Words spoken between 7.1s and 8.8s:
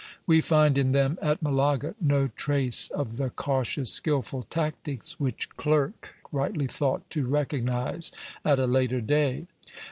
to recognize at a